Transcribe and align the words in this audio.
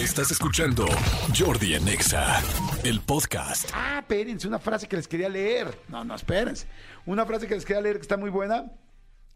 Estás 0.00 0.30
escuchando 0.30 0.86
Jordi 1.38 1.74
en 1.74 1.86
Exa, 1.86 2.42
el 2.84 3.02
podcast. 3.02 3.68
Ah, 3.74 3.98
espérense, 3.98 4.48
una 4.48 4.58
frase 4.58 4.88
que 4.88 4.96
les 4.96 5.06
quería 5.06 5.28
leer. 5.28 5.78
No, 5.88 6.02
no, 6.04 6.14
espérense. 6.14 6.66
Una 7.04 7.26
frase 7.26 7.46
que 7.46 7.54
les 7.54 7.66
quería 7.66 7.82
leer 7.82 7.96
que 7.96 8.02
está 8.02 8.16
muy 8.16 8.30
buena. 8.30 8.72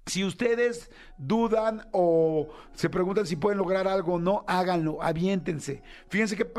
Si 0.06 0.24
ustedes 0.24 0.90
dudan 1.18 1.86
o 1.92 2.48
se 2.72 2.88
preguntan 2.88 3.26
si 3.26 3.36
pueden 3.36 3.58
lograr 3.58 3.86
algo 3.86 4.14
o 4.14 4.18
no, 4.18 4.42
háganlo, 4.48 5.02
aviéntense. 5.02 5.82
Fíjense 6.08 6.34
qué, 6.34 6.50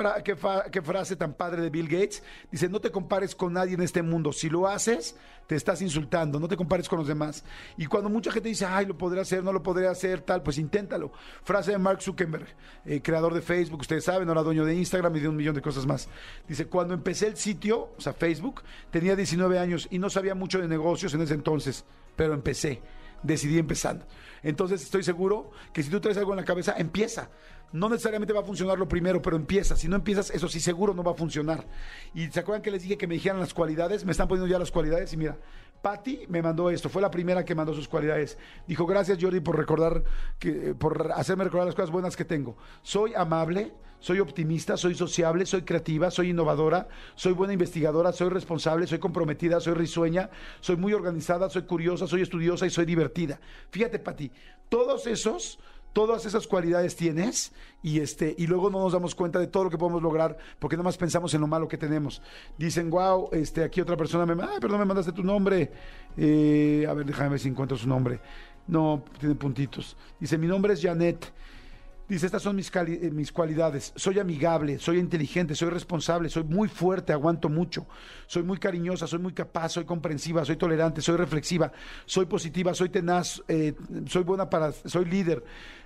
qué 0.71 0.81
frase 0.83 1.15
tan 1.15 1.33
padre 1.33 1.63
de 1.63 1.71
Bill 1.71 1.87
Gates. 1.87 2.21
Dice, 2.51 2.69
no 2.69 2.81
te 2.81 2.91
compares 2.91 3.33
con 3.33 3.53
nadie 3.53 3.73
en 3.73 3.81
este 3.81 4.03
mundo. 4.03 4.33
Si 4.33 4.49
lo 4.49 4.67
haces, 4.67 5.15
te 5.47 5.55
estás 5.55 5.81
insultando. 5.81 6.39
No 6.39 6.47
te 6.47 6.57
compares 6.57 6.89
con 6.89 6.99
los 6.99 7.07
demás. 7.07 7.43
Y 7.77 7.85
cuando 7.85 8.09
mucha 8.09 8.31
gente 8.31 8.49
dice, 8.49 8.65
ay, 8.65 8.85
lo 8.85 8.97
podré 8.97 9.21
hacer, 9.21 9.43
no 9.43 9.53
lo 9.53 9.61
podré 9.61 9.87
hacer, 9.87 10.21
tal, 10.21 10.43
pues 10.43 10.57
inténtalo. 10.57 11.11
Frase 11.43 11.71
de 11.71 11.77
Mark 11.77 12.01
Zuckerberg, 12.01 12.47
eh, 12.85 13.01
creador 13.01 13.33
de 13.33 13.41
Facebook, 13.41 13.81
ustedes 13.81 14.03
saben, 14.03 14.27
ahora 14.29 14.43
dueño 14.43 14.65
de 14.65 14.75
Instagram 14.75 15.15
y 15.15 15.19
de 15.19 15.29
un 15.29 15.35
millón 15.35 15.55
de 15.55 15.61
cosas 15.61 15.85
más. 15.85 16.07
Dice, 16.47 16.67
cuando 16.67 16.93
empecé 16.93 17.27
el 17.27 17.37
sitio, 17.37 17.89
o 17.97 18.01
sea, 18.01 18.13
Facebook, 18.13 18.63
tenía 18.91 19.15
19 19.15 19.59
años 19.59 19.87
y 19.91 19.99
no 19.99 20.09
sabía 20.09 20.35
mucho 20.35 20.59
de 20.59 20.67
negocios 20.67 21.13
en 21.13 21.21
ese 21.21 21.33
entonces, 21.33 21.85
pero 22.15 22.33
empecé 22.33 22.81
decidí 23.23 23.57
empezando. 23.57 24.05
Entonces 24.43 24.81
estoy 24.83 25.03
seguro 25.03 25.51
que 25.73 25.81
si 25.81 25.89
tú 25.89 25.99
traes 25.99 26.17
algo 26.17 26.33
en 26.33 26.37
la 26.37 26.45
cabeza, 26.45 26.75
empieza. 26.77 27.29
No 27.71 27.89
necesariamente 27.89 28.33
va 28.33 28.41
a 28.41 28.43
funcionar 28.43 28.77
lo 28.77 28.87
primero, 28.87 29.21
pero 29.21 29.35
empieza. 29.35 29.75
Si 29.75 29.87
no 29.87 29.95
empiezas, 29.95 30.29
eso 30.29 30.47
sí 30.47 30.59
seguro 30.59 30.93
no 30.93 31.03
va 31.03 31.11
a 31.11 31.15
funcionar. 31.15 31.65
Y 32.13 32.27
se 32.27 32.39
acuerdan 32.39 32.61
que 32.61 32.71
les 32.71 32.83
dije 32.83 32.97
que 32.97 33.07
me 33.07 33.15
dijeran 33.15 33.39
las 33.39 33.53
cualidades, 33.53 34.05
me 34.05 34.11
están 34.11 34.27
poniendo 34.27 34.51
ya 34.51 34.59
las 34.59 34.71
cualidades 34.71 35.11
y 35.13 35.17
mira, 35.17 35.37
Patty 35.85 36.25
me 36.29 36.41
mandó 36.41 36.71
esto, 36.71 36.89
fue 36.89 36.99
la 36.99 37.11
primera 37.11 37.45
que 37.45 37.53
mandó 37.53 37.71
sus 37.71 37.87
cualidades. 37.87 38.39
Dijo, 38.65 38.87
gracias 38.87 39.19
Jordi 39.21 39.39
por 39.39 39.55
recordar, 39.55 40.03
que, 40.39 40.73
por 40.73 41.11
hacerme 41.11 41.43
recordar 41.43 41.67
las 41.67 41.75
cosas 41.75 41.91
buenas 41.91 42.15
que 42.15 42.25
tengo. 42.25 42.57
Soy 42.81 43.13
amable, 43.13 43.71
soy 43.99 44.19
optimista, 44.19 44.77
soy 44.77 44.95
sociable, 44.95 45.45
soy 45.45 45.61
creativa, 45.61 46.09
soy 46.09 46.31
innovadora, 46.31 46.87
soy 47.13 47.33
buena 47.33 47.53
investigadora, 47.53 48.13
soy 48.13 48.29
responsable, 48.29 48.87
soy 48.87 48.97
comprometida, 48.97 49.59
soy 49.59 49.75
risueña, 49.75 50.31
soy 50.59 50.75
muy 50.75 50.91
organizada, 50.91 51.51
soy 51.51 51.65
curiosa, 51.67 52.07
soy 52.07 52.23
estudiosa 52.23 52.65
y 52.65 52.71
soy 52.71 52.85
divertida. 52.85 53.39
Fíjate, 53.69 53.99
Pati, 53.99 54.31
todos 54.69 55.05
esos 55.05 55.59
todas 55.95 56.25
esas 56.25 56.45
cualidades 56.45 56.97
tienes 56.97 57.53
y 57.81 58.01
este 58.01 58.35
y 58.37 58.47
luego 58.47 58.69
no 58.69 58.79
nos 58.81 58.91
damos 58.91 59.15
cuenta 59.15 59.39
de 59.39 59.47
todo 59.47 59.63
lo 59.63 59.69
que 59.69 59.77
podemos 59.77 60.03
lograr 60.03 60.37
porque 60.59 60.75
nada 60.75 60.83
más 60.83 60.97
pensamos 60.97 61.33
en 61.33 61.39
lo 61.39 61.47
malo 61.47 61.69
que 61.69 61.77
tenemos. 61.77 62.21
Dicen, 62.57 62.89
wow, 62.89 63.29
este, 63.31 63.63
aquí 63.63 63.79
otra 63.79 63.95
persona 63.95 64.25
me, 64.25 64.43
ay, 64.43 64.59
perdón, 64.59 64.79
me 64.79 64.85
mandaste 64.85 65.13
tu 65.13 65.23
nombre. 65.23 65.71
Eh, 66.17 66.85
a 66.85 66.93
ver, 66.93 67.05
déjame 67.05 67.29
ver 67.29 67.39
si 67.39 67.47
encuentro 67.47 67.77
su 67.77 67.87
nombre. 67.87 68.19
No, 68.67 69.05
tiene 69.17 69.35
puntitos. 69.35 69.95
Dice, 70.19 70.37
mi 70.37 70.47
nombre 70.47 70.73
es 70.73 70.81
Janet. 70.81 71.31
Dice, 72.07 72.27
estas 72.27 72.43
son 72.43 72.55
mis, 72.55 72.71
eh, 72.75 73.09
mis 73.11 73.31
cualidades. 73.31 73.91
Soy 73.95 74.19
amigable, 74.19 74.77
soy 74.77 74.99
inteligente, 74.99 75.55
soy 75.55 75.71
responsable, 75.71 76.29
soy 76.29 76.43
muy 76.43 76.67
fuerte, 76.67 77.11
aguanto 77.11 77.49
mucho. 77.49 77.87
Soy 78.27 78.43
muy 78.43 78.59
cariñosa, 78.59 79.07
soy 79.07 79.17
muy 79.17 79.33
capaz, 79.33 79.69
soy 79.69 79.85
comprensiva, 79.85 80.45
soy 80.45 80.55
tolerante, 80.55 81.01
soy 81.01 81.17
reflexiva, 81.17 81.71
soy 82.05 82.27
positiva, 82.27 82.75
soy 82.75 82.89
tenaz, 82.89 83.41
eh, 83.47 83.73
soy 84.05 84.23
buena 84.23 84.47
para, 84.47 84.71
soy 84.71 85.05
líder, 85.05 85.43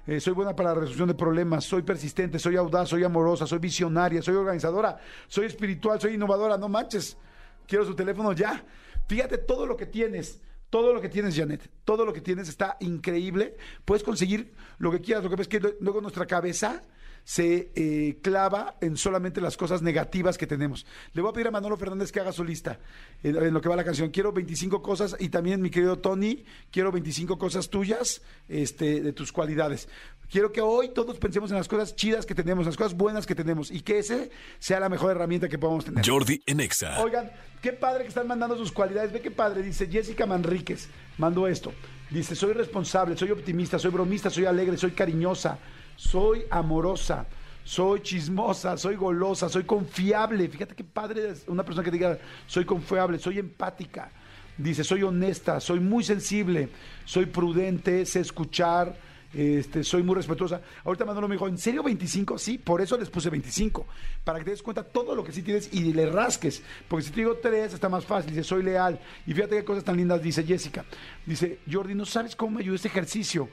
eh, 0.08 0.20
soy 0.20 0.34
buena 0.34 0.54
para 0.54 0.74
la 0.74 0.82
resolución 0.82 1.08
de 1.08 1.16
problemas, 1.16 1.64
soy 1.64 1.84
persistente, 1.84 2.38
soy 2.38 2.58
audaz, 2.58 2.90
soy 2.90 3.06
amorosa, 3.06 3.48
soy 3.48 3.60
visionaria, 3.60 4.22
soy 4.22 4.36
organizadora, 4.36 4.98
soy 5.30 5.46
espiritual, 5.46 6.02
soy 6.02 6.16
innovadora. 6.16 6.58
No 6.58 6.68
manches, 6.68 7.18
quiero 7.66 7.86
su 7.86 7.96
teléfono 7.96 8.34
ya. 8.34 8.62
Fíjate 9.08 9.38
todo 9.38 9.66
lo 9.66 9.78
que 9.78 9.86
tienes. 9.86 10.42
Todo 10.70 10.94
lo 10.94 11.02
que 11.02 11.10
tienes, 11.10 11.36
Janet, 11.36 11.70
todo 11.84 12.06
lo 12.06 12.14
que 12.14 12.22
tienes 12.22 12.48
está 12.48 12.78
increíble. 12.80 13.58
Puedes 13.86 14.04
conseguir 14.04 14.54
lo 14.78 14.92
que 14.92 15.02
quieras. 15.02 15.24
Lo 15.24 15.30
que 15.30 15.38
pasa 15.38 15.50
que 15.50 15.76
luego 15.80 16.02
nuestra 16.02 16.28
cabeza 16.28 16.84
se 17.30 17.70
eh, 17.76 18.18
clava 18.24 18.76
en 18.82 18.98
solamente 18.98 19.40
las 19.40 19.56
cosas 19.56 19.84
negativas 19.84 20.36
que 20.36 20.48
tenemos. 20.48 20.88
Le 21.14 21.22
voy 21.22 21.30
a 21.30 21.34
pedir 21.34 21.46
a 21.46 21.52
Manolo 21.52 21.78
Fernández 21.78 22.12
que 22.12 22.20
haga 22.20 22.32
su 22.32 22.44
lista 22.44 22.80
en, 23.22 23.36
en 23.36 23.54
lo 23.54 23.62
que 23.62 23.70
va 23.70 23.76
la 23.76 23.84
canción. 23.84 24.10
Quiero 24.10 24.32
25 24.32 24.82
cosas 24.82 25.16
y 25.20 25.30
también, 25.30 25.62
mi 25.62 25.70
querido 25.70 26.00
Tony, 26.00 26.44
quiero 26.72 26.92
25 26.92 27.38
cosas 27.38 27.70
tuyas 27.70 28.24
este, 28.48 29.02
de 29.02 29.14
tus 29.14 29.32
cualidades. 29.32 29.88
Quiero 30.28 30.52
que 30.52 30.62
hoy 30.62 30.90
todos 30.90 31.20
pensemos 31.20 31.52
en 31.52 31.58
las 31.58 31.68
cosas 31.68 31.96
chidas 31.96 32.26
que 32.26 32.34
tenemos, 32.34 32.66
las 32.66 32.76
cosas 32.76 32.96
buenas 32.96 33.28
que 33.28 33.36
tenemos 33.36 33.70
y 33.70 33.82
que 33.82 34.00
ese 34.00 34.32
sea 34.58 34.80
la 34.80 34.90
mejor 34.90 35.12
herramienta 35.12 35.48
que 35.48 35.60
podamos 35.60 35.86
tener. 35.86 36.04
Jordi 36.04 36.42
en 36.48 36.62
Exa. 36.62 37.00
Oigan, 37.00 37.32
qué 37.62 37.74
padre 37.74 38.06
que 38.06 38.10
están 38.10 38.26
mandando 38.26 38.58
sus 38.58 38.72
cualidades. 38.72 39.14
Ve 39.14 39.22
qué 39.22 39.30
padre. 39.30 39.62
Dice 39.62 39.86
Jessica 39.86 40.26
Manríquez. 40.26 40.90
Mandó 41.20 41.48
esto. 41.48 41.74
Dice, 42.10 42.36
soy 42.36 42.54
responsable, 42.54 43.16
soy 43.16 43.30
optimista, 43.30 43.78
soy 43.78 43.92
bromista, 43.92 44.32
soy 44.32 44.46
alegre, 44.46 44.78
soy 44.78 44.92
cariñosa, 44.92 45.60
soy 46.00 46.46
amorosa, 46.50 47.26
soy 47.66 48.02
chismosa, 48.02 48.78
soy 48.78 48.96
golosa, 48.96 49.50
soy 49.50 49.66
confiable. 49.66 50.48
Fíjate 50.48 50.74
qué 50.74 50.86
padre 50.86 51.32
es 51.32 51.44
una 51.48 51.64
persona 51.64 51.84
que 51.84 51.92
diga, 51.92 52.18
soy 52.48 52.64
confiable, 52.64 53.20
soy 53.20 53.38
empática. 53.38 54.10
Dice, 54.58 54.86
soy 54.86 55.04
honesta, 55.04 55.60
soy 55.60 55.82
muy 55.82 56.06
sensible, 56.06 56.70
soy 57.04 57.26
prudente, 57.26 58.06
sé 58.06 58.22
escuchar, 58.22 58.96
este, 59.34 59.84
soy 59.84 60.04
muy 60.04 60.16
respetuosa. 60.16 60.62
Ahorita 60.84 61.06
Manolo 61.06 61.28
me 61.28 61.36
dijo, 61.36 61.48
¿en 61.48 61.58
serio 61.58 61.84
25? 61.84 62.38
Sí, 62.38 62.58
por 62.58 62.82
eso 62.82 62.98
les 62.98 63.10
puse 63.10 63.30
25. 63.30 63.86
Para 64.24 64.40
que 64.40 64.46
te 64.46 64.52
des 64.52 64.64
cuenta 64.64 64.84
todo 64.84 65.16
lo 65.16 65.24
que 65.24 65.32
sí 65.32 65.44
tienes 65.44 65.72
y 65.74 65.94
le 65.94 66.08
rasques. 66.08 66.64
Porque 66.88 67.06
si 67.06 67.12
te 67.12 67.22
digo 67.22 67.38
3 67.38 67.74
está 67.74 67.90
más 67.90 68.06
fácil. 68.06 68.32
Dice, 68.32 68.44
soy 68.44 68.64
leal. 68.64 69.00
Y 69.28 69.34
fíjate 69.34 69.58
qué 69.58 69.64
cosas 69.64 69.84
tan 69.84 69.98
lindas 69.98 70.22
dice 70.22 70.44
Jessica. 70.44 70.84
Dice, 71.26 71.60
Jordi, 71.72 71.94
no 71.94 72.06
sabes 72.06 72.36
cómo 72.36 72.56
me 72.56 72.62
ayudó 72.62 72.76
este 72.76 72.88
ejercicio. 72.88 73.50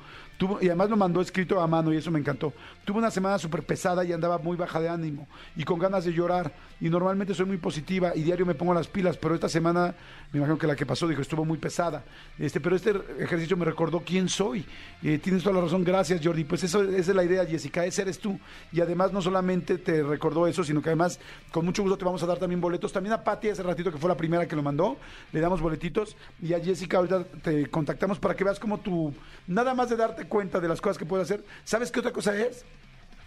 Y 0.61 0.67
además 0.67 0.91
lo 0.91 0.97
mandó 0.97 1.23
escrito 1.23 1.61
a 1.61 1.67
mano 1.67 1.93
y 1.93 1.97
eso 1.97 2.11
me 2.11 2.19
encantó. 2.19 2.53
Tuve 2.85 2.99
una 2.99 3.11
semana 3.11 3.39
súper 3.39 3.65
pesada 3.65 4.05
y 4.05 4.13
andaba 4.13 4.37
muy 4.39 4.57
baja 4.57 4.81
de 4.81 4.89
ánimo 4.89 5.27
y 5.57 5.65
con 5.65 5.79
ganas 5.79 6.05
de 6.05 6.13
llorar. 6.13 6.53
Y 6.79 6.91
normalmente 6.91 7.33
soy 7.33 7.47
muy 7.47 7.57
positiva 7.57 8.13
y 8.15 8.23
diario 8.23 8.45
me 8.45 8.55
pongo 8.55 8.75
las 8.75 8.87
pilas, 8.87 9.17
pero 9.17 9.35
esta 9.35 9.49
semana, 9.49 9.95
me 10.33 10.39
imagino 10.39 10.59
que 10.59 10.67
la 10.67 10.77
que 10.77 10.85
pasó, 10.85 11.09
dijo, 11.09 11.23
estuvo 11.23 11.47
muy 11.47 11.57
pesada. 11.57 12.05
Este, 12.39 12.61
pero 12.61 12.77
este 12.77 12.95
ejercicio 13.19 13.57
me 13.57 13.65
recordó 13.65 14.01
quién 14.01 14.29
soy. 14.29 14.67
Eh, 15.03 15.19
tienes 15.19 15.43
toda 15.43 15.55
la 15.55 15.63
razón, 15.67 15.85
gracias 15.85 16.21
Jordi. 16.23 16.45
Pues 16.45 16.65
eso, 16.65 16.83
esa 16.83 17.11
es 17.11 17.17
la 17.17 17.25
idea, 17.25 17.45
Jessica, 17.45 17.85
ese 17.85 18.03
eres 18.03 18.19
tú. 18.19 18.39
Y 18.73 18.81
además 18.81 19.13
no 19.13 19.21
solamente 19.21 19.79
te 19.79 20.03
recordó 20.03 20.47
eso, 20.47 20.65
sino 20.65 20.83
que 20.83 20.89
además 20.89 21.21
con 21.53 21.65
mucho 21.65 21.83
gusto 21.83 21.99
te 21.99 22.05
vamos 22.05 22.23
a 22.23 22.27
dar 22.27 22.39
también 22.39 22.61
boletos. 22.61 22.93
También 22.93 23.13
a 23.13 23.23
Patti 23.23 23.49
hace 23.49 23.63
ratito 23.63 23.93
que 23.93 23.99
fue 23.99 24.09
la 24.09 24.17
primera 24.17 24.47
que 24.47 24.57
lo 24.57 24.63
mandó, 24.63 24.97
le 25.33 25.41
damos 25.41 25.61
boletitos. 25.61 26.17
Y 26.43 26.55
a 26.55 26.61
Jessica 26.61 26.97
ahorita 26.99 27.25
te 27.43 27.67
contactamos 27.67 28.19
para 28.19 28.35
que 28.35 28.45
veas 28.45 28.59
como 28.59 28.79
tú, 28.79 29.13
nada 29.47 29.75
más 29.75 29.91
de 29.91 29.97
darte 29.97 30.25
cuenta 30.27 30.61
de 30.61 30.69
las 30.69 30.81
cosas 30.81 30.99
que 30.99 31.05
puedes 31.05 31.31
hacer. 31.31 31.45
¿Sabes 31.65 31.91
qué 31.91 32.01
otra 32.01 32.13
cosa 32.13 32.37
es? 32.37 32.65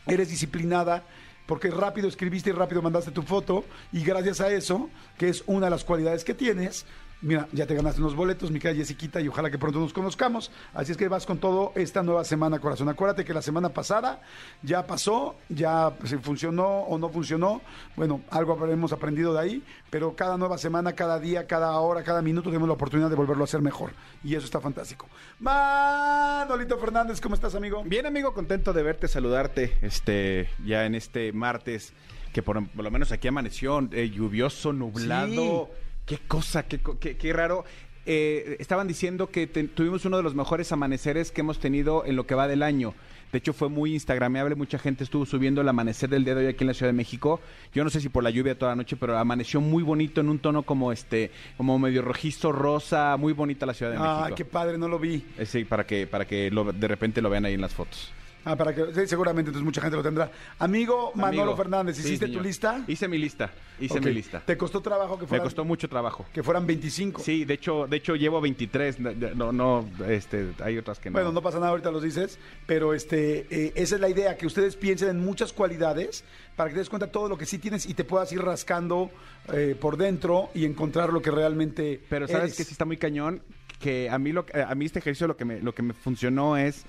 Eres 0.07 0.29
disciplinada, 0.29 1.03
porque 1.45 1.69
rápido 1.72 2.07
escribiste 2.07 2.51
y 2.51 2.53
rápido 2.53 2.81
mandaste 2.81 3.11
tu 3.11 3.23
foto 3.23 3.66
y 3.91 4.03
gracias 4.03 4.41
a 4.41 4.51
eso, 4.51 4.89
que 5.17 5.29
es 5.29 5.44
una 5.47 5.66
de 5.66 5.72
las 5.72 5.83
cualidades 5.83 6.23
que 6.23 6.33
tienes, 6.33 6.85
mira, 7.22 7.47
ya 7.52 7.66
te 7.66 7.75
ganaste 7.75 8.02
unos 8.02 8.16
boletos, 8.16 8.52
mi 8.52 8.59
querida 8.59 8.80
Jessiquita, 8.80 9.19
y 9.22 9.28
ojalá 9.28 9.50
que 9.50 9.57
pronto 9.57 9.80
nos 9.80 9.94
conozcamos. 9.94 10.52
Así 10.74 10.91
es 10.91 10.97
que 10.97 11.07
vas 11.07 11.25
con 11.25 11.38
todo 11.40 11.74
esta 11.75 12.03
nueva 12.03 12.24
semana, 12.24 12.59
corazón. 12.59 12.90
Acuérdate 12.90 13.25
que 13.25 13.34
la 13.34 13.41
semana 13.41 13.69
pasada 13.69 14.22
ya 14.62 14.85
pasó, 14.85 15.35
ya 15.50 15.94
si 16.06 16.18
funcionó 16.18 16.81
o 16.81 16.97
no 16.97 17.09
funcionó, 17.09 17.62
bueno, 17.96 18.22
algo 18.29 18.53
habremos 18.53 18.94
aprendido 18.94 19.34
de 19.34 19.40
ahí, 19.40 19.63
pero 19.90 20.16
cada 20.16 20.38
nueva 20.38 20.58
semana, 20.58 20.94
cada 20.94 21.19
día, 21.19 21.47
cada 21.47 21.72
hora, 21.79 22.03
cada 22.03 22.22
minuto 22.22 22.50
tenemos 22.50 22.68
la 22.68 22.74
oportunidad 22.74 23.09
de 23.09 23.16
volverlo 23.16 23.44
a 23.44 23.46
hacer 23.46 23.62
mejor. 23.62 23.91
Y 24.24 24.35
eso 24.35 24.46
está 24.46 24.62
fantástico. 24.62 25.08
Manolito 25.40 26.78
Fernández, 26.78 27.19
¿cómo 27.22 27.35
estás, 27.35 27.56
amigo? 27.56 27.84
Bien, 27.85 28.06
amigo, 28.06 28.34
contento 28.34 28.74
de 28.74 28.84
verte, 28.84 29.08
saludarte, 29.08 29.78
este, 29.81 30.50
ya 30.66 30.85
en 30.85 30.96
este 30.96 31.34
martes, 31.34 31.94
que 32.34 32.44
por, 32.44 32.68
por 32.69 32.84
lo 32.84 32.91
menos 32.91 33.12
aquí 33.12 33.28
amaneció 33.28 33.79
eh, 33.91 34.09
lluvioso, 34.09 34.74
nublado. 34.74 35.69
Qué 36.09 36.18
cosa, 36.28 36.64
qué, 36.68 36.80
qué- 37.00 37.16
qué 37.16 37.31
raro. 37.34 37.64
Eh, 38.06 38.56
estaban 38.59 38.88
diciendo 38.88 39.28
que 39.30 39.46
te- 39.46 39.66
tuvimos 39.68 40.03
uno 40.06 40.18
de 40.18 40.24
los 40.24 40.34
mejores 40.34 40.72
amaneceres 40.72 41.31
que 41.31 41.42
hemos 41.42 41.59
tenido 41.59 42.03
en 42.06 42.16
lo 42.16 42.25
que 42.25 42.34
va 42.36 42.47
del 42.47 42.64
año. 42.64 42.96
De 43.31 43.38
hecho, 43.38 43.53
fue 43.53 43.70
muy 43.70 43.94
instagrameable. 43.94 44.56
Mucha 44.56 44.80
gente 44.80 45.03
estuvo 45.03 45.24
subiendo 45.28 45.62
el 45.62 45.70
amanecer 45.70 46.09
del 46.09 46.25
día 46.25 46.34
de 46.34 46.42
hoy 46.47 46.52
aquí 46.52 46.64
en 46.64 46.70
la 46.70 46.74
Ciudad 46.74 46.90
de 46.91 46.97
México. 46.97 47.40
Yo 47.76 47.84
no 47.84 47.91
sé 47.91 48.02
si 48.02 48.09
por 48.09 48.23
la 48.23 48.32
lluvia 48.32 48.58
toda 48.58 48.72
la 48.72 48.76
noche, 48.78 48.96
pero 48.96 49.16
amaneció 49.20 49.61
muy 49.61 49.84
bonito 49.84 50.22
en 50.22 50.29
un 50.29 50.40
tono 50.40 50.64
como 50.64 50.91
este, 50.91 51.29
como 51.56 51.78
medio 51.78 52.02
rojizo, 52.02 52.52
rosa, 52.52 53.16
muy 53.17 53.34
bonita 53.34 53.67
la 53.67 53.76
Ciudad 53.76 53.91
de 53.91 53.97
Ah, 54.00 54.17
México. 54.22 54.35
qué 54.38 54.46
padre, 54.46 54.79
no 54.79 54.88
lo 54.88 54.97
vi. 54.97 55.23
Eh, 55.38 55.46
Sí, 55.46 55.64
para 55.64 55.85
que, 55.85 56.08
para 56.08 56.26
que 56.26 56.50
lo- 56.50 56.72
de 56.73 56.88
repente 56.88 57.22
lo 57.22 57.29
vean 57.29 57.46
ahí 57.46 57.53
en 57.53 57.62
las 57.62 57.73
fotos. 57.76 58.12
Ah, 58.46 58.56
para 58.56 58.74
que 58.74 58.94
sí, 58.94 59.06
seguramente 59.06 59.50
entonces 59.50 59.66
mucha 59.66 59.82
gente 59.82 59.97
lo 59.97 60.03
tendrá. 60.03 60.32
Amigo 60.59 61.12
Manolo 61.16 61.41
Amigo. 61.41 61.58
Fernández, 61.58 61.97
Sí, 61.97 62.03
¿hiciste 62.08 62.28
tu 62.30 62.40
lista? 62.40 62.84
Hice 62.88 63.08
mi 63.08 63.18
lista. 63.18 63.52
Hice 63.80 64.00
mi 64.00 64.12
lista. 64.14 64.41
¿Te 64.46 64.58
costó 64.58 64.82
trabajo 64.82 65.16
que 65.18 65.24
Me 65.24 65.28
fueran, 65.28 65.46
costó 65.46 65.66
mucho 65.66 65.90
trabajo. 65.90 66.26
que 66.34 66.41
fueran 66.41 66.66
25? 66.66 67.22
Sí, 67.22 67.44
de 67.46 67.53
hecho, 67.56 67.86
de 67.88 67.97
hecho 67.97 68.16
llevo 68.16 68.40
23. 68.40 69.00
No, 69.36 69.52
no, 69.52 69.90
este, 70.08 70.53
hay 70.64 70.78
otras 70.78 71.00
que 71.00 71.09
no. 71.09 71.14
Bueno, 71.14 71.32
no 71.34 71.41
pasa 71.41 71.58
nada, 71.59 71.72
ahorita 71.72 71.91
los 71.91 72.02
dices, 72.02 72.40
pero 72.66 72.94
este, 72.94 73.46
eh, 73.50 73.74
esa 73.76 73.96
es 73.96 74.02
la 74.02 74.09
idea, 74.09 74.38
que 74.38 74.46
ustedes 74.47 74.76
piensen 74.78 75.09
en 75.09 75.20
muchas 75.20 75.52
cualidades 75.53 76.24
para 76.56 76.70
que 76.70 76.76
te 76.76 76.80
des 76.80 76.90
cuenta 76.90 77.12
todo 77.12 77.28
lo 77.30 77.38
que 77.38 77.46
sí 77.46 77.58
tienes 77.59 77.86
y 77.86 77.94
te 77.94 78.03
puedas 78.06 78.32
ir 78.32 78.41
rascando 78.41 79.12
eh, 79.53 79.76
por 79.80 79.97
dentro 79.97 80.50
y 80.53 80.66
encontrar 80.66 81.12
lo 81.12 81.22
que 81.22 81.32
realmente 81.32 82.02
Pero 82.09 82.28
sabes 82.28 82.44
eres. 82.44 82.58
que 82.58 82.64
sí 82.64 82.72
está 82.72 82.86
muy 82.86 82.97
cañón, 82.97 83.41
que 83.80 84.09
a 84.09 84.18
mí 84.18 84.32
lo 84.32 84.46
a 84.68 84.76
mí 84.76 84.86
este 84.86 85.00
ejercicio 85.00 85.28
lo 85.28 85.38
que 85.38 85.46
me 85.46 85.62
lo 85.62 85.74
que 85.74 85.82
me 85.82 85.94
funcionó 85.94 86.58
es 86.58 86.84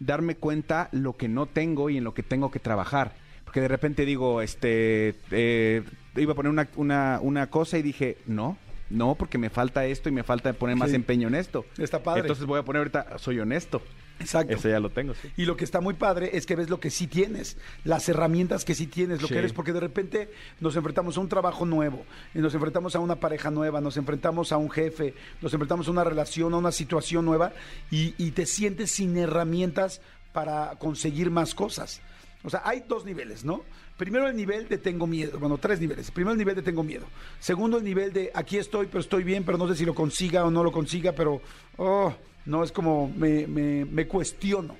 darme 0.00 0.36
cuenta 0.36 0.88
lo 0.92 1.16
que 1.16 1.28
no 1.28 1.46
tengo 1.46 1.90
y 1.90 1.96
en 1.98 2.04
lo 2.04 2.14
que 2.14 2.22
tengo 2.22 2.50
que 2.50 2.58
trabajar. 2.60 3.12
Porque 3.44 3.60
de 3.60 3.68
repente 3.68 4.04
digo, 4.04 4.40
este, 4.42 5.14
eh, 5.30 5.82
iba 6.16 6.32
a 6.32 6.34
poner 6.36 6.50
una, 6.50 6.68
una, 6.76 7.18
una 7.22 7.50
cosa 7.50 7.78
y 7.78 7.82
dije, 7.82 8.18
no, 8.26 8.56
no, 8.90 9.14
porque 9.14 9.38
me 9.38 9.50
falta 9.50 9.86
esto 9.86 10.08
y 10.08 10.12
me 10.12 10.22
falta 10.24 10.52
poner 10.52 10.76
más 10.76 10.90
Sí. 10.90 10.96
empeño 10.96 11.28
en 11.28 11.34
esto. 11.36 11.64
Está 11.78 12.02
padre. 12.02 12.22
Entonces 12.22 12.44
voy 12.46 12.58
a 12.58 12.62
poner 12.64 12.80
ahorita, 12.80 13.18
soy 13.18 13.38
honesto. 13.40 13.80
Exacto. 14.20 14.54
Eso 14.54 14.68
ya 14.68 14.78
lo 14.80 14.90
tengo, 14.90 15.12
sí. 15.14 15.30
Y 15.36 15.44
lo 15.44 15.56
que 15.56 15.64
está 15.64 15.80
muy 15.80 15.94
padre 15.94 16.30
es 16.34 16.46
que 16.46 16.54
ves 16.56 16.70
lo 16.70 16.78
que 16.80 16.90
sí 16.90 17.06
tienes, 17.06 17.56
las 17.84 18.08
herramientas 18.08 18.64
que 18.64 18.74
sí 18.74 18.86
tienes, 18.86 19.20
lo 19.20 19.28
Sí. 19.28 19.34
que 19.34 19.40
eres, 19.40 19.52
porque 19.52 19.72
de 19.72 19.80
repente 19.80 20.30
nos 20.60 20.76
enfrentamos 20.76 21.16
a 21.16 21.20
un 21.20 21.28
trabajo 21.28 21.66
nuevo, 21.66 22.04
y 22.34 22.38
nos 22.38 22.54
enfrentamos 22.54 22.94
a 22.94 23.00
una 23.00 23.16
pareja 23.16 23.50
nueva, 23.50 23.80
nos 23.80 23.96
enfrentamos 23.96 24.52
a 24.52 24.56
un 24.56 24.70
jefe, 24.70 25.14
nos 25.42 25.52
enfrentamos 25.52 25.88
a 25.88 25.90
una 25.90 26.04
relación, 26.04 26.54
a 26.54 26.58
una 26.58 26.72
situación 26.72 27.24
nueva, 27.24 27.52
y, 27.90 28.14
y 28.16 28.30
te 28.30 28.46
sientes 28.46 28.90
sin 28.92 29.16
herramientas 29.16 30.00
para 30.32 30.76
conseguir 30.78 31.30
más 31.30 31.54
cosas. 31.54 32.00
O 32.44 32.50
sea, 32.50 32.62
hay 32.64 32.84
dos 32.88 33.04
niveles, 33.04 33.44
¿no? 33.44 33.62
Primero 33.96 34.28
el 34.28 34.36
nivel 34.36 34.68
de 34.68 34.76
tengo 34.78 35.06
miedo, 35.06 35.38
bueno, 35.38 35.56
tres 35.58 35.80
niveles. 35.80 36.10
Primero 36.10 36.32
el 36.32 36.38
nivel 36.38 36.56
de 36.56 36.62
tengo 36.62 36.82
miedo. 36.82 37.06
Segundo 37.40 37.78
el 37.78 37.84
nivel 37.84 38.12
de 38.12 38.30
aquí 38.34 38.58
estoy, 38.58 38.86
pero 38.86 39.00
estoy 39.00 39.22
bien, 39.24 39.44
pero 39.44 39.56
no 39.56 39.68
sé 39.68 39.76
si 39.76 39.84
lo 39.84 39.94
consiga 39.94 40.44
o 40.44 40.50
no 40.50 40.62
lo 40.64 40.72
consiga, 40.72 41.12
pero, 41.12 41.40
oh, 41.78 42.12
no, 42.46 42.64
es 42.64 42.72
como 42.72 43.12
me, 43.16 43.46
me, 43.46 43.84
me 43.84 44.06
cuestiono. 44.06 44.76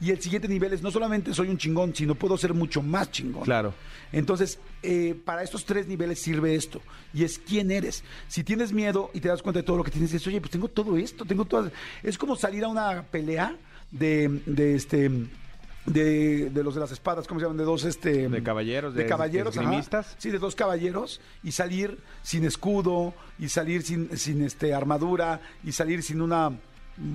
Y 0.00 0.10
el 0.10 0.20
siguiente 0.20 0.48
nivel 0.48 0.72
es 0.72 0.82
no 0.82 0.90
solamente 0.90 1.32
soy 1.32 1.48
un 1.48 1.56
chingón, 1.56 1.94
sino 1.94 2.14
puedo 2.14 2.36
ser 2.36 2.52
mucho 2.52 2.82
más 2.82 3.10
chingón. 3.10 3.44
Claro. 3.44 3.72
Entonces, 4.12 4.58
eh, 4.82 5.14
para 5.24 5.42
estos 5.42 5.64
tres 5.64 5.86
niveles 5.86 6.20
sirve 6.20 6.56
esto. 6.56 6.82
Y 7.14 7.24
es 7.24 7.38
quién 7.38 7.70
eres. 7.70 8.02
Si 8.28 8.42
tienes 8.44 8.72
miedo 8.72 9.10
y 9.14 9.20
te 9.20 9.28
das 9.28 9.40
cuenta 9.40 9.60
de 9.60 9.64
todo 9.64 9.78
lo 9.78 9.84
que 9.84 9.92
tienes, 9.92 10.10
dices, 10.10 10.26
oye, 10.26 10.40
pues 10.40 10.50
tengo 10.50 10.68
todo 10.68 10.96
esto, 10.96 11.24
tengo 11.24 11.44
todas. 11.44 11.72
Es 12.02 12.18
como 12.18 12.36
salir 12.36 12.64
a 12.64 12.68
una 12.68 13.04
pelea 13.04 13.56
de, 13.90 14.42
de 14.46 14.74
este. 14.74 15.10
De, 15.86 16.48
de 16.48 16.64
los 16.64 16.74
de 16.74 16.80
las 16.80 16.92
espadas, 16.92 17.26
¿cómo 17.26 17.38
se 17.38 17.44
llaman? 17.44 17.58
De 17.58 17.64
dos, 17.64 17.84
este... 17.84 18.28
De 18.30 18.42
caballeros, 18.42 18.94
de, 18.94 19.02
de 19.02 19.08
caballeros. 19.08 19.54
Sí, 20.16 20.30
de 20.30 20.38
dos 20.38 20.54
caballeros 20.54 21.20
y 21.42 21.52
salir 21.52 21.98
sin 22.22 22.46
escudo 22.46 23.12
y 23.38 23.50
salir 23.50 23.82
sin, 23.82 24.16
sin 24.16 24.42
este, 24.42 24.72
armadura 24.72 25.42
y 25.62 25.72
salir 25.72 26.02
sin 26.02 26.22
una 26.22 26.58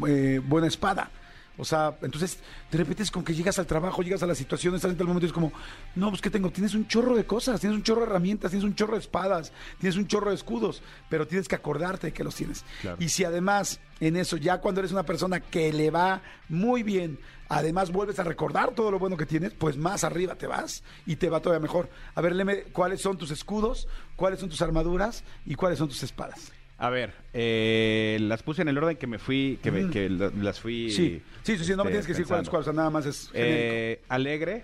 eh, 0.08 0.42
buena 0.44 0.68
espada. 0.68 1.12
O 1.60 1.66
sea, 1.66 1.98
entonces 2.02 2.40
de 2.72 2.78
repente 2.78 3.04
es 3.04 3.12
como 3.12 3.26
que 3.26 3.36
llegas 3.36 3.60
al 3.60 3.68
trabajo, 3.68 4.02
llegas 4.02 4.24
a 4.24 4.28
la 4.28 4.34
situación, 4.34 4.76
estás 4.76 4.92
en 4.92 4.98
tal 4.98 5.08
momento 5.08 5.26
y 5.26 5.28
es 5.28 5.34
como, 5.34 5.52
no, 5.94 6.10
pues 6.10 6.22
que 6.22 6.30
tengo, 6.30 6.50
tienes 6.52 6.74
un 6.74 6.88
chorro 6.88 7.18
de 7.18 7.26
cosas, 7.26 7.60
tienes 7.60 7.76
un 7.76 7.84
chorro 7.84 8.02
de 8.02 8.08
herramientas, 8.08 8.52
tienes 8.52 8.64
un 8.64 8.76
chorro 8.76 8.94
de 8.94 9.00
espadas, 9.00 9.52
tienes 9.78 9.98
un 9.98 10.08
chorro 10.08 10.30
de 10.30 10.38
escudos, 10.38 10.81
pero 11.10 11.28
tienes 11.28 11.50
que 11.50 11.56
acordarte 11.56 12.08
de 12.08 12.14
que 12.14 12.24
los 12.24 12.34
tienes. 12.34 12.64
Claro. 12.80 12.96
Y 13.02 13.10
si 13.10 13.26
además 13.26 13.81
en 14.00 14.16
eso, 14.16 14.38
ya 14.38 14.62
cuando 14.62 14.80
eres 14.80 14.94
una 14.94 15.04
persona 15.04 15.42
que 15.42 15.74
le 15.74 15.92
va 15.92 16.22
muy 16.48 16.81
bien, 16.81 17.20
además 17.50 17.92
vuelves 17.92 18.20
a 18.20 18.24
recordar 18.24 18.74
todo 18.74 18.90
lo 18.90 18.98
bueno 18.98 19.18
que 19.18 19.26
tienes, 19.26 19.54
pues 19.54 19.76
más 19.76 20.06
arriba 20.06 20.36
te 20.36 20.48
vas 20.48 20.81
y 21.06 21.18
te 21.18 21.30
va 21.30 21.42
todavía 21.42 21.62
mejor. 21.62 21.90
A 22.16 22.22
ver, 22.22 22.36
léeme 22.36 22.64
cuáles 22.72 23.02
son 23.02 23.18
tus 23.18 23.31
escudos, 23.31 23.90
cuáles 24.16 24.40
son 24.40 24.48
tus 24.48 24.62
armaduras 24.62 25.26
y 25.46 25.56
cuáles 25.56 25.78
son 25.78 25.90
tus 25.90 26.04
espadas. 26.04 26.54
A 26.81 26.90
ver, 26.90 27.14
eh, 27.34 28.18
las 28.22 28.42
puse 28.42 28.62
en 28.62 28.70
el 28.70 28.78
orden 28.78 28.96
que 28.96 29.06
me 29.06 29.20
fui, 29.20 29.60
que, 29.62 29.70
me- 29.70 29.90
que 29.90 30.10
la- 30.10 30.31
las 30.42 30.60
fui. 30.62 30.90
Sí, 30.92 31.22
sí, 31.44 31.58
sí, 31.58 31.66
sí, 31.66 31.72
no 31.72 31.84
me 31.84 31.92
tienes 31.92 32.00
este, 32.00 32.08
que 32.08 32.14
decir 32.14 32.26
cuáles, 32.26 32.50
cuáles, 32.50 32.68
o 32.68 32.72
sea, 32.72 32.78
nada 32.78 32.90
más 32.90 33.06
es. 33.06 33.30
Eh, 33.34 34.02
alegre, 34.08 34.64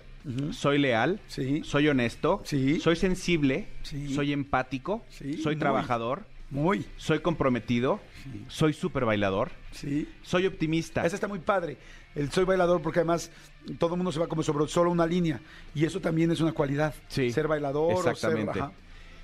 soy 0.50 0.78
leal, 0.78 1.20
Sí. 1.28 1.60
soy 1.62 1.88
honesto, 1.88 2.40
Sí. 2.44 2.80
soy 2.80 2.96
sensible, 2.96 3.68
Sí. 3.82 4.14
soy 4.14 4.32
empático, 4.32 5.04
Sí, 5.10 5.34
soy 5.42 5.56
muy. 5.56 5.60
trabajador, 5.60 6.24
Muy, 6.48 6.86
soy 6.96 7.18
comprometido, 7.20 8.00
soy 8.48 8.72
súper 8.72 9.04
bailador, 9.04 9.50
sí. 9.72 10.08
soy 10.22 10.46
optimista. 10.46 11.04
Ese 11.04 11.16
está 11.16 11.28
muy 11.28 11.40
padre. 11.40 11.76
El 12.14 12.30
soy 12.30 12.44
bailador 12.46 12.80
porque 12.80 13.00
además 13.00 13.30
todo 13.78 13.90
el 13.94 13.96
mundo 13.98 14.10
se 14.10 14.20
va 14.20 14.26
como 14.26 14.42
sobre 14.42 14.66
solo 14.68 14.90
una 14.90 15.06
línea 15.06 15.38
y 15.74 15.84
eso 15.84 16.00
también 16.00 16.30
es 16.30 16.40
una 16.40 16.52
cualidad. 16.52 16.94
Sí, 17.08 17.30
Ser 17.30 17.46
bailador 17.46 17.92
exactamente. 17.92 18.58
o 18.62 18.68
ser... 18.68 18.74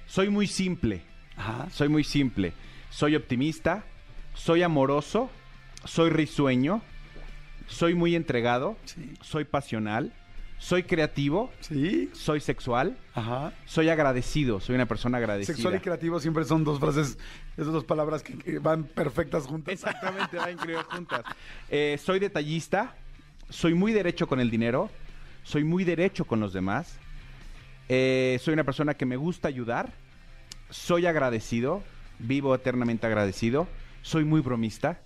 Soy 0.07 0.29
muy 0.29 0.47
simple, 0.47 1.01
Ajá. 1.37 1.71
soy 1.71 1.89
muy 1.89 2.05
simple. 2.05 2.53
Soy 2.93 3.17
optimista, 3.17 3.85
soy 4.35 4.63
amoroso, 4.63 5.31
soy 5.85 6.11
risueño, 6.11 6.83
soy 7.67 7.95
muy 7.95 8.15
entregado, 8.15 8.77
Sí. 8.85 9.15
soy 9.23 9.45
pasional, 9.45 10.13
soy 10.59 10.83
creativo, 10.83 11.51
Sí. 11.61 12.11
soy 12.13 12.41
sexual, 12.41 12.97
Ajá. 13.15 13.53
soy 13.65 13.89
agradecido, 13.89 14.61
soy 14.61 14.75
una 14.75 14.87
persona 14.87 15.17
agradecida. 15.19 15.55
Sexual 15.55 15.77
y 15.77 15.81
creativo 15.81 16.21
siempre 16.21 16.45
son 16.45 16.65
dos 16.65 16.79
frases, 16.79 17.17
esas 17.57 17.73
dos 17.73 17.85
palabras 17.85 18.23
que, 18.23 18.37
que 18.39 18.59
van 18.59 18.85
perfectas 18.85 19.47
juntas. 19.47 19.73
Exactamente, 19.73 20.37
van 20.37 20.53
incluidas 20.53 20.85
juntas. 20.85 21.23
Eh, 21.71 21.99
soy 22.03 22.19
detallista, 22.19 22.95
soy 23.49 23.73
muy 23.75 23.93
derecho 23.93 24.27
con 24.29 24.39
el 24.39 24.51
dinero, 24.51 24.91
soy 25.45 25.65
muy 25.65 25.85
derecho 25.85 26.27
con 26.27 26.41
los 26.41 26.53
demás, 26.53 26.99
eh, 27.89 28.39
soy 28.43 28.53
una 28.55 28.65
persona 28.65 28.95
que 28.95 29.07
me 29.07 29.17
gusta 29.17 29.49
ayudar, 29.49 29.95
soy 30.71 31.07
agradecido, 31.07 31.83
vivo 32.23 32.55
eternamente 32.55 33.07
agradecido, 33.07 33.69
soy 34.03 34.25
muy 34.25 34.41
bromista, 34.41 35.01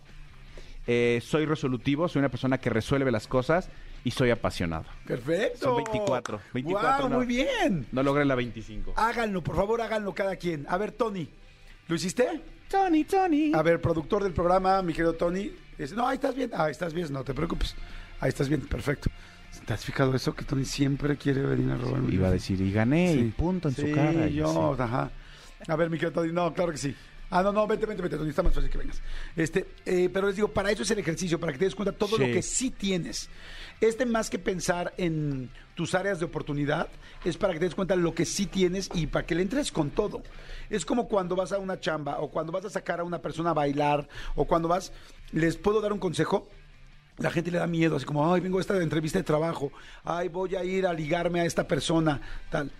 eh, 0.86 1.20
soy 1.22 1.44
resolutivo, 1.46 2.08
soy 2.08 2.20
una 2.20 2.28
persona 2.28 2.58
que 2.58 2.70
resuelve 2.70 3.10
las 3.10 3.26
cosas 3.26 3.68
y 4.04 4.12
soy 4.12 4.30
apasionado. 4.30 4.84
Perfecto. 5.06 5.58
Son 5.66 5.76
24, 5.76 6.40
24, 6.54 6.88
Guau, 6.98 7.08
no. 7.10 7.16
muy 7.16 7.26
bien. 7.26 7.86
No 7.90 8.02
logré 8.02 8.24
la 8.24 8.34
25. 8.36 8.94
Háganlo, 8.96 9.42
por 9.42 9.56
favor, 9.56 9.80
háganlo 9.80 10.14
cada 10.14 10.36
quien. 10.36 10.64
A 10.68 10.76
ver, 10.78 10.92
Tony, 10.92 11.28
¿lo 11.88 11.94
hiciste? 11.96 12.40
Tony, 12.70 13.04
Tony. 13.04 13.52
A 13.54 13.62
ver, 13.62 13.80
productor 13.80 14.22
del 14.22 14.32
programa, 14.32 14.80
mi 14.82 14.92
querido 14.92 15.14
Tony. 15.14 15.50
no, 15.96 16.06
ahí 16.06 16.14
estás 16.16 16.34
bien. 16.36 16.50
Ahí 16.54 16.70
estás 16.70 16.94
bien, 16.94 17.12
no 17.12 17.24
te 17.24 17.34
preocupes. 17.34 17.74
Ahí 18.20 18.28
estás 18.28 18.48
bien, 18.48 18.60
perfecto. 18.62 19.10
¿Te 19.64 19.72
has 19.72 19.84
fijado 19.84 20.14
eso? 20.14 20.34
Que 20.34 20.44
Tony 20.44 20.64
siempre 20.64 21.16
quiere 21.16 21.42
venir 21.42 21.70
a 21.70 21.76
robarme. 21.76 22.12
Iba 22.14 22.28
a 22.28 22.30
decir, 22.30 22.60
y 22.60 22.70
gané, 22.72 23.12
y 23.14 23.18
Sí. 23.18 23.34
punto 23.36 23.68
en 23.68 23.74
Sí, 23.74 23.88
su 23.88 23.92
cara. 23.94 24.26
y 24.28 24.34
yo, 24.34 24.72
así. 24.72 24.82
ajá. 24.82 25.10
A 25.68 25.76
ver, 25.76 25.90
mi 25.90 25.98
querido 25.98 26.20
Tony, 26.20 26.32
no, 26.32 26.52
claro 26.54 26.72
que 26.72 26.78
sí. 26.78 26.94
Ah, 27.28 27.42
no, 27.42 27.50
no, 27.52 27.66
vente, 27.66 27.86
vente, 27.86 28.02
vente, 28.02 28.16
Tony, 28.16 28.30
está 28.30 28.42
más 28.44 28.54
fácil 28.54 28.70
que 28.70 28.78
vengas. 28.78 29.02
Este, 29.34 29.66
eh, 29.84 30.08
pero 30.12 30.28
les 30.28 30.36
digo, 30.36 30.46
para 30.48 30.70
eso 30.70 30.84
es 30.84 30.90
el 30.92 31.00
ejercicio, 31.00 31.40
para 31.40 31.52
que 31.52 31.58
te 31.58 31.64
des 31.64 31.74
cuenta 31.74 31.90
todo 31.92 32.16
Sí. 32.16 32.24
lo 32.26 32.32
que 32.32 32.40
sí 32.40 32.70
tienes. 32.70 33.28
Este 33.80 34.06
más 34.06 34.30
que 34.30 34.38
pensar 34.38 34.94
en 34.96 35.50
tus 35.74 35.96
áreas 35.96 36.20
de 36.20 36.24
oportunidad, 36.26 36.88
es 37.24 37.36
para 37.36 37.52
que 37.52 37.58
te 37.58 37.64
des 37.64 37.74
cuenta 37.74 37.96
lo 37.96 38.14
que 38.14 38.24
sí 38.24 38.46
tienes 38.46 38.88
y 38.94 39.08
para 39.08 39.26
que 39.26 39.34
le 39.34 39.42
entres 39.42 39.72
con 39.72 39.90
todo. 39.90 40.22
Es 40.70 40.84
como 40.86 41.08
cuando 41.08 41.34
vas 41.34 41.50
a 41.50 41.58
una 41.58 41.80
chamba 41.80 42.20
o 42.20 42.30
cuando 42.30 42.52
vas 42.52 42.64
a 42.64 42.70
sacar 42.70 43.00
a 43.00 43.04
una 43.04 43.20
persona 43.20 43.50
a 43.50 43.54
bailar 43.54 44.08
o 44.36 44.44
cuando 44.44 44.68
vas, 44.68 44.92
les 45.32 45.56
puedo 45.56 45.80
dar 45.80 45.92
un 45.92 45.98
consejo. 45.98 46.48
La 47.18 47.30
gente 47.32 47.50
le 47.50 47.58
da 47.58 47.66
miedo, 47.66 47.96
así 47.96 48.04
como, 48.04 48.32
ay, 48.32 48.40
vengo 48.40 48.58
a 48.58 48.60
esta 48.60 48.80
entrevista 48.80 49.18
de 49.18 49.24
trabajo, 49.24 49.72
ay, 50.04 50.28
voy 50.28 50.54
a 50.54 50.62
ir 50.62 50.86
a 50.86 50.92
ligarme 50.92 51.40
a 51.40 51.44
esta 51.44 51.66
persona, 51.66 52.20
tal. 52.50 52.70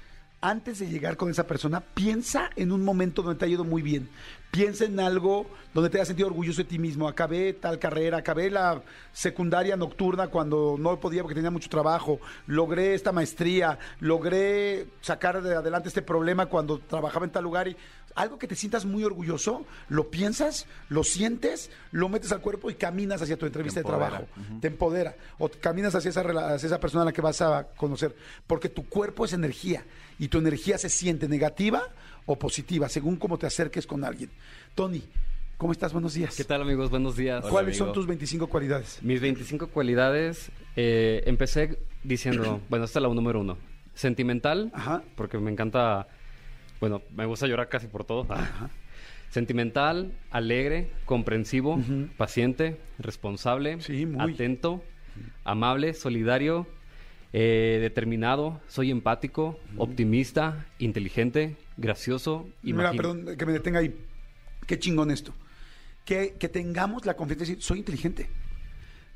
Antes 0.41 0.79
de 0.79 0.89
llegar 0.89 1.17
con 1.17 1.31
esa 1.31 1.47
persona, 1.47 1.81
piensa 1.81 2.51
en 2.57 2.71
un 2.71 2.85
momento 2.85 3.23
donde 3.23 3.39
te 3.39 3.47
ha 3.47 3.49
ido 3.49 3.65
muy 3.65 3.81
bien. 3.81 4.09
Piensa 4.51 4.85
en 4.85 5.01
algo 5.01 5.47
donde 5.75 5.91
te 5.91 5.97
hayas 5.97 6.09
sentido 6.09 6.29
orgulloso 6.29 6.59
de 6.59 6.69
ti 6.69 6.79
mismo. 6.79 7.09
Acabé 7.09 7.55
tal 7.55 7.79
carrera, 7.79 8.19
acabé 8.19 8.51
la 8.51 8.83
secundaria 9.13 9.77
nocturna 9.77 10.29
cuando 10.29 10.77
no 10.79 11.01
podía 11.01 11.23
porque 11.23 11.35
tenía 11.35 11.51
mucho 11.51 11.71
trabajo. 11.71 12.21
Logré 12.47 12.95
esta 12.95 13.13
maestría, 13.13 13.79
logré 14.01 14.89
sacar 15.01 15.43
de 15.43 15.57
adelante 15.57 15.89
este 15.89 16.03
problema 16.03 16.47
cuando 16.47 16.79
trabajaba 16.79 17.25
en 17.25 17.33
tal 17.33 17.45
lugar. 17.45 17.69
Y 17.69 17.77
algo 18.15 18.39
que 18.39 18.47
te 18.47 18.55
sientas 18.55 18.85
muy 18.85 19.05
orgulloso, 19.05 19.67
lo 19.89 20.11
piensas, 20.11 20.67
lo 20.89 21.05
sientes, 21.05 21.71
lo 21.93 22.09
metes 22.09 22.33
al 22.33 22.41
cuerpo 22.41 22.71
y 22.71 22.75
caminas 22.75 23.21
hacia 23.21 23.37
tu 23.37 23.47
entrevista 23.47 23.81
de 23.81 23.85
trabajo. 23.85 24.25
Te 24.61 24.69
empodera. 24.69 25.17
O 25.39 25.51
caminas 25.51 25.95
hacia 25.95 26.09
esa, 26.11 26.21
hacia 26.21 26.67
esa 26.67 26.81
persona 26.81 27.03
a 27.03 27.07
la 27.07 27.13
que 27.13 27.21
vas 27.21 27.43
a 27.43 27.69
conocer. 27.77 28.17
Porque 28.47 28.69
tu 28.69 28.89
cuerpo 28.89 29.25
es 29.25 29.35
energía 29.35 29.85
y 30.19 30.29
tu 30.29 30.39
energía 30.39 30.79
se 30.79 30.89
siente 30.89 31.29
negativa 31.29 31.83
o 32.27 32.39
positiva 32.39 32.89
según 32.89 33.17
cómo 33.17 33.39
te 33.39 33.47
acerques 33.47 33.87
con 33.87 34.05
alguien. 34.05 34.31
Tony, 34.75 35.03
¿cómo 35.57 35.73
estás? 35.73 35.93
Buenos 35.93 36.15
días. 36.15 36.35
¿Qué 36.37 36.45
tal 36.45 36.63
amigos? 36.63 36.91
Buenos 36.91 37.17
días. 37.17 37.45
¿Cuáles 37.47 37.77
son 37.77 37.93
tus 37.93 38.07
25 38.07 38.47
cualidades? 38.49 38.99
Mis 39.03 39.21
25 39.21 39.69
cualidades, 39.69 40.51
eh, 40.77 41.23
empecé 41.27 41.79
diciendo, 42.03 42.61
bueno, 42.69 42.85
esta 42.85 42.99
es 42.99 43.03
la 43.03 43.09
número 43.09 43.41
uno. 43.41 43.59
Sentimental, 43.95 44.71
Ajá. 44.75 45.03
porque 45.17 45.39
me 45.39 45.51
encanta, 45.51 46.07
bueno, 46.81 47.03
me 47.15 47.25
gusta 47.25 47.47
llorar 47.47 47.69
casi 47.69 47.87
por 47.87 48.05
todo. 48.05 48.27
Sentimental, 49.31 50.13
alegre, 50.31 50.91
comprensivo, 51.05 51.79
paciente, 52.17 52.79
responsable, 52.99 53.81
Sí, 53.81 54.07
muy. 54.07 54.33
atento, 54.35 54.83
amable, 55.45 55.95
solidario, 55.95 56.67
eh, 57.39 57.77
determinado, 57.83 58.63
soy 58.67 58.91
empático, 58.91 59.61
optimista, 59.77 60.65
inteligente, 60.79 61.57
gracioso 61.77 62.49
y 62.63 62.73
Mira, 62.73 62.93
perdón 62.93 63.37
que 63.37 63.45
me 63.45 63.53
detenga 63.53 63.81
ahí. 63.81 63.95
Qué 64.67 64.79
chingón 64.79 65.11
esto. 65.11 65.35
Que, 66.07 66.37
que 66.39 66.49
tengamos 66.49 67.05
la 67.05 67.15
confianza 67.15 67.45
de 67.45 67.51
decir, 67.51 67.63
soy 67.63 67.81
inteligente. 67.81 68.31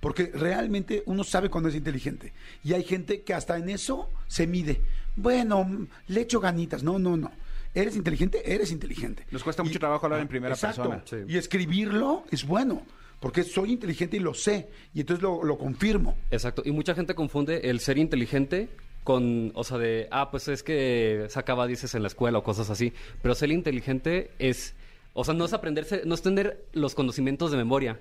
Porque 0.01 0.31
realmente 0.35 1.03
uno 1.07 1.25
sabe 1.25 1.49
cuando 1.49 1.71
es 1.71 1.75
inteligente. 1.75 2.35
Y 2.63 2.75
hay 2.75 2.85
gente 2.85 3.23
que 3.23 3.33
hasta 3.33 3.57
en 3.57 3.71
eso 3.71 4.11
se 4.27 4.47
mide. 4.47 4.83
Bueno, 5.17 5.87
le 6.09 6.21
echo 6.21 6.41
ganitas. 6.41 6.83
No, 6.83 6.99
no, 6.99 7.17
no. 7.17 7.33
¿Eres 7.73 7.97
inteligente? 7.97 8.43
Eres 8.53 8.71
inteligente. 8.71 9.25
Nos 9.31 9.43
cuesta 9.43 9.63
mucho 9.63 9.79
trabajo 9.79 10.05
hablar 10.05 10.21
en 10.21 10.29
primera 10.29 10.55
Exacto. 10.55 10.91
persona. 10.91 11.03
Sí. 11.07 11.33
Y 11.33 11.39
escribirlo 11.39 12.25
es 12.31 12.45
bueno. 12.45 12.83
Porque 13.21 13.45
soy 13.45 13.73
inteligente 13.73 14.17
y 14.17 14.21
lo 14.21 14.35
sé. 14.35 14.71
Y 14.95 15.01
entonces 15.01 15.23
lo, 15.23 15.45
lo 15.45 15.59
confirmo. 15.59 16.17
Exacto. 16.31 16.63
Y 16.65 16.73
mucha 16.73 16.95
gente 16.95 17.15
confunde 17.15 17.71
el 17.71 17.81
ser 17.81 17.99
inteligente 17.99 18.69
con, 19.05 19.53
o 19.55 19.65
sea, 19.65 19.79
de, 19.79 20.09
ah, 20.11 20.31
pues 20.31 20.49
es 20.49 20.63
que 20.63 21.27
sacaba 21.29 21.67
dices 21.67 21.95
en 21.95 22.03
la 22.03 22.09
escuela 22.09 22.39
o 22.39 22.43
cosas 22.43 22.71
así. 22.71 22.93
Pero 23.23 23.35
ser 23.35 23.51
inteligente 23.51 24.31
es, 24.39 24.75
o 25.13 25.25
sea, 25.25 25.35
no 25.35 25.45
es 25.45 25.53
aprenderse, 25.53 26.03
no 26.05 26.15
es 26.15 26.23
tener 26.23 26.65
los 26.73 26.95
conocimientos 26.95 27.51
de 27.51 27.57
memoria. 27.57 27.99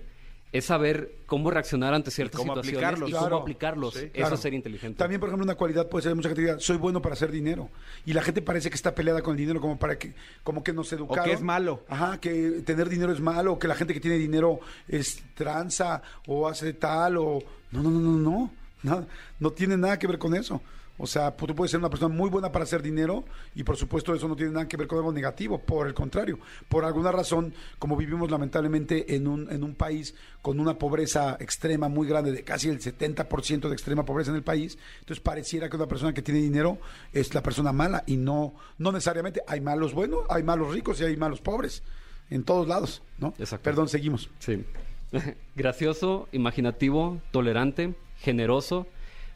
Es 0.52 0.66
saber 0.66 1.12
cómo 1.28 1.52
reaccionar 1.52 1.94
ante 1.94 2.10
ciertas 2.10 2.40
cómo 2.40 2.54
situaciones 2.54 2.78
aplicarlos. 2.84 3.10
y 3.10 3.12
Claro. 3.12 3.30
cómo 3.30 3.42
aplicarlos. 3.44 3.94
Sí, 3.94 4.00
Eso 4.06 4.12
Claro. 4.14 4.36
es 4.36 4.42
ser 4.42 4.54
inteligente. 4.56 4.98
También, 4.98 5.20
por 5.20 5.30
ejemplo, 5.30 5.44
una 5.44 5.54
cualidad 5.56 5.88
puede 5.88 6.04
ser 6.04 6.16
mucha 6.16 6.30
gente 6.30 6.42
diga, 6.42 6.60
soy 6.60 6.78
bueno 6.78 7.02
para 7.04 7.14
hacer 7.14 7.30
dinero. 7.32 7.70
Y 8.06 8.14
la 8.14 8.24
gente 8.24 8.42
parece 8.42 8.70
que 8.70 8.76
está 8.76 8.96
peleada 8.96 9.22
con 9.22 9.34
el 9.34 9.38
dinero 9.38 9.62
como 9.62 9.78
para 9.78 10.00
que, 10.00 10.14
como 10.44 10.64
que 10.64 10.74
nos 10.74 10.92
educaron. 10.92 11.26
que 11.26 11.34
es 11.34 11.42
malo. 11.42 11.84
Ajá, 11.88 12.20
que 12.20 12.64
tener 12.66 12.90
dinero 12.90 13.12
es 13.14 13.20
malo, 13.20 13.54
o 13.54 13.60
que 13.60 13.68
la 13.68 13.76
gente 13.76 13.94
que 13.94 14.00
tiene 14.00 14.18
dinero 14.18 14.60
es 14.88 15.22
tranza, 15.36 16.02
o 16.26 16.48
hace 16.48 16.74
tal, 16.74 17.18
o. 17.18 17.40
No, 17.72 17.84
no, 17.84 17.92
no, 17.92 18.00
no, 18.00 18.18
no. 18.18 18.52
No, 18.82 19.06
no 19.40 19.52
tiene 19.52 19.78
nada 19.78 20.00
que 20.00 20.08
ver 20.08 20.18
con 20.18 20.34
eso. 20.36 20.62
O 21.02 21.08
sea, 21.08 21.32
tú 21.32 21.56
puedes 21.56 21.72
ser 21.72 21.80
una 21.80 21.90
persona 21.90 22.14
muy 22.14 22.30
buena 22.30 22.52
para 22.52 22.64
hacer 22.64 22.82
dinero 22.82 23.24
y 23.56 23.64
por 23.64 23.78
supuesto 23.78 24.14
eso 24.14 24.28
no 24.28 24.36
tiene 24.36 24.52
nada 24.52 24.68
que 24.68 24.76
ver 24.76 24.86
con 24.86 24.98
algo 24.98 25.14
negativo. 25.14 25.58
Por 25.58 25.88
el 25.88 25.94
contrario, 25.94 26.40
por 26.68 26.84
alguna 26.84 27.12
razón, 27.12 27.54
como 27.80 27.96
vivimos 27.96 28.30
lamentablemente 28.30 29.16
en 29.16 29.28
un, 29.28 29.50
en 29.50 29.64
un 29.64 29.76
país 29.76 30.14
con 30.42 30.60
una 30.60 30.78
pobreza 30.78 31.38
extrema 31.40 31.88
muy 31.88 32.06
grande, 32.06 32.34
de 32.34 32.44
casi 32.44 32.68
el 32.68 32.80
70% 32.80 33.70
de 33.70 33.74
extrema 33.74 34.04
pobreza 34.04 34.32
en 34.32 34.38
el 34.38 34.44
país, 34.44 34.78
entonces 35.00 35.24
pareciera 35.24 35.70
que 35.70 35.78
una 35.78 35.88
persona 35.88 36.14
que 36.14 36.22
tiene 36.22 36.42
dinero 36.42 36.80
es 37.14 37.34
la 37.34 37.42
persona 37.42 37.72
mala 37.72 38.04
y 38.06 38.18
no, 38.18 38.54
no 38.78 38.92
necesariamente. 38.92 39.42
Hay 39.48 39.62
malos 39.62 39.94
buenos, 39.94 40.26
hay 40.30 40.44
malos 40.44 40.74
ricos 40.74 41.00
y 41.00 41.06
hay 41.06 41.16
malos 41.16 41.40
pobres. 41.40 41.82
En 42.30 42.44
todos 42.44 42.68
lados, 42.68 43.02
¿no? 43.18 43.34
Exacto. 43.40 43.64
Perdón, 43.64 43.88
seguimos. 43.88 44.30
Sí. 44.40 44.64
Gracioso, 45.56 46.28
imaginativo, 46.34 47.22
tolerante, 47.32 47.96
generoso. 48.18 48.86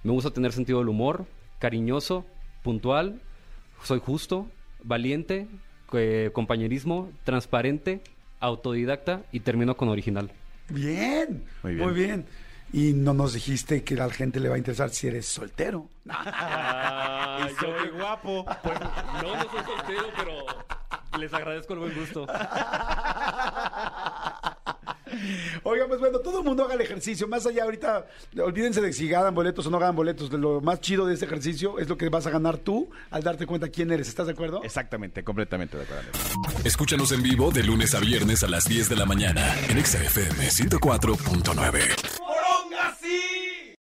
Me 0.03 0.11
gusta 0.11 0.31
tener 0.31 0.51
sentido 0.51 0.79
del 0.79 0.89
humor, 0.89 1.25
cariñoso, 1.63 2.25
puntual. 2.61 3.21
Soy 3.83 4.01
justo, 4.01 4.49
valiente, 4.83 5.47
eh, 5.93 6.29
compañerismo, 6.33 7.09
transparente, 7.23 8.01
autodidacta 8.41 9.21
y 9.31 9.39
termino 9.39 9.77
con 9.77 9.87
original. 9.87 10.29
Bien, 10.67 11.45
Muy 11.63 11.75
muy 11.75 11.93
bien. 11.93 12.25
Y 12.73 12.91
no 12.91 13.13
nos 13.13 13.31
dijiste 13.31 13.81
que 13.85 13.93
a 13.93 14.07
la 14.07 14.09
gente 14.13 14.41
le 14.41 14.49
va 14.49 14.55
a 14.55 14.57
interesar 14.57 14.89
si 14.89 15.07
eres 15.07 15.25
soltero. 15.25 15.87
soy 17.59 17.89
guapo. 17.97 18.45
Pues, 18.61 18.79
no, 18.81 19.21
no 19.21 19.49
soy 19.49 19.63
soltero, 19.63 20.07
pero 20.17 21.17
les 21.17 21.33
agradezco 21.33 21.73
el 21.75 21.79
buen 21.79 21.95
gusto. 21.95 22.27
Oigan, 25.63 25.87
pues 25.87 25.99
bueno, 25.99 26.19
todo 26.19 26.39
el 26.39 26.45
mundo 26.45 26.63
haga 26.63 26.75
el 26.75 26.81
ejercicio. 26.81 27.27
Más 27.27 27.45
allá 27.45 27.63
ahorita, 27.63 28.05
olvídense 28.41 28.81
de 28.81 28.93
si 28.93 29.07
ganan 29.07 29.33
boletos 29.33 29.65
o 29.67 29.69
no 29.69 29.79
ganan 29.79 29.95
boletos. 29.95 30.31
Lo 30.31 30.61
más 30.61 30.81
chido 30.81 31.05
de 31.05 31.13
este 31.13 31.25
ejercicio 31.25 31.79
es 31.79 31.89
lo 31.89 31.97
que 31.97 32.09
vas 32.09 32.27
a 32.27 32.29
ganar 32.29 32.57
tú 32.57 32.89
al 33.11 33.23
darte 33.23 33.45
cuenta 33.45 33.69
quién 33.69 33.91
eres. 33.91 34.07
¿Estás 34.07 34.27
de 34.27 34.33
acuerdo? 34.33 34.63
Exactamente, 34.63 35.23
completamente 35.23 35.77
de 35.77 35.83
acuerdo. 35.83 36.09
Escúchanos 36.63 37.11
en 37.11 37.23
vivo 37.23 37.51
de 37.51 37.63
lunes 37.63 37.93
a 37.95 37.99
viernes 37.99 38.43
a 38.43 38.47
las 38.47 38.65
10 38.65 38.89
de 38.89 38.95
la 38.95 39.05
mañana 39.05 39.55
en 39.69 39.77
Exa 39.77 40.03
FM 40.03 40.47
104.9. 40.47 42.22